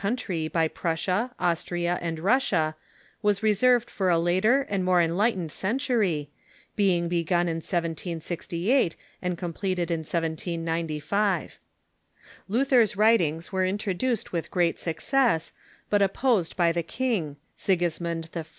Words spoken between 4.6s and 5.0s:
and more